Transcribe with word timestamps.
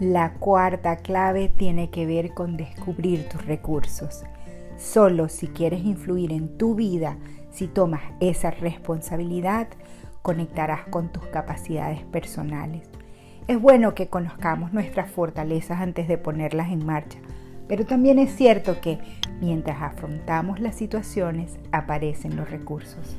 La 0.00 0.32
cuarta 0.32 0.96
clave 0.96 1.52
tiene 1.54 1.90
que 1.90 2.06
ver 2.06 2.32
con 2.32 2.56
descubrir 2.56 3.28
tus 3.28 3.44
recursos. 3.44 4.24
Solo 4.78 5.28
si 5.28 5.48
quieres 5.48 5.84
influir 5.84 6.32
en 6.32 6.56
tu 6.56 6.74
vida, 6.74 7.18
si 7.50 7.66
tomas 7.66 8.00
esa 8.18 8.50
responsabilidad, 8.50 9.68
conectarás 10.22 10.86
con 10.88 11.12
tus 11.12 11.26
capacidades 11.26 12.02
personales. 12.04 12.88
Es 13.46 13.60
bueno 13.60 13.94
que 13.94 14.08
conozcamos 14.08 14.72
nuestras 14.72 15.10
fortalezas 15.10 15.82
antes 15.82 16.08
de 16.08 16.16
ponerlas 16.16 16.70
en 16.70 16.86
marcha, 16.86 17.18
pero 17.68 17.84
también 17.84 18.18
es 18.18 18.34
cierto 18.34 18.80
que 18.80 18.98
mientras 19.42 19.82
afrontamos 19.82 20.60
las 20.60 20.76
situaciones 20.76 21.58
aparecen 21.72 22.36
los 22.36 22.50
recursos. 22.50 23.18